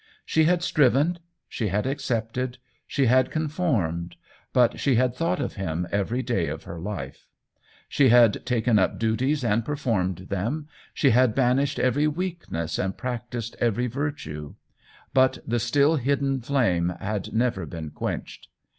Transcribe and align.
She 0.25 0.45
had 0.45 0.63
striven, 0.63 1.19
she 1.47 1.67
had 1.67 1.85
accepted, 1.85 2.57
she 2.87 3.05
had 3.05 3.29
conformed 3.29 4.15
^ 4.15 4.15
but 4.51 4.79
she 4.79 4.95
had 4.95 5.13
thought 5.13 5.39
of 5.39 5.53
him 5.57 5.87
every 5.91 6.23
day 6.23 6.47
of 6.47 6.63
her 6.63 6.79
life. 6.79 7.27
She 7.87 8.09
had 8.09 8.43
taken 8.43 8.79
up 8.79 8.97
duties 8.97 9.43
and 9.43 9.63
performed 9.63 10.29
them, 10.29 10.67
she 10.91 11.11
had 11.11 11.35
ban 11.35 11.57
ished 11.57 11.77
every 11.77 12.07
weakness 12.07 12.79
and 12.79 12.97
practised 12.97 13.55
every 13.59 13.85
THE 13.85 13.95
WHEEL 13.99 14.07
OF 14.07 14.11
TIME 14.15 14.23
79 14.23 14.43
virtue; 14.43 14.55
but 15.13 15.37
the 15.45 15.59
still, 15.59 15.97
hidden 15.97 16.41
flame 16.41 16.95
had 16.99 17.31
never 17.31 17.67
been 17.67 17.91
quenched. 17.91 18.47